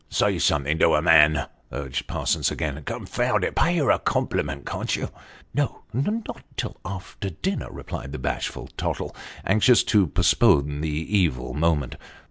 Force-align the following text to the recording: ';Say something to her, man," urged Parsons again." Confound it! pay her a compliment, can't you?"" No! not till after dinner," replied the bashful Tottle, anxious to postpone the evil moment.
';Say 0.23 0.39
something 0.39 0.79
to 0.79 0.93
her, 0.93 1.01
man," 1.03 1.47
urged 1.71 2.07
Parsons 2.07 2.49
again." 2.49 2.81
Confound 2.87 3.43
it! 3.43 3.53
pay 3.55 3.77
her 3.77 3.91
a 3.91 3.99
compliment, 3.99 4.65
can't 4.65 4.95
you?"" 4.95 5.11
No! 5.53 5.83
not 5.93 6.41
till 6.57 6.77
after 6.83 7.29
dinner," 7.29 7.67
replied 7.69 8.11
the 8.11 8.17
bashful 8.17 8.65
Tottle, 8.77 9.15
anxious 9.45 9.83
to 9.83 10.07
postpone 10.07 10.81
the 10.81 10.89
evil 11.17 11.53
moment. 11.53 11.97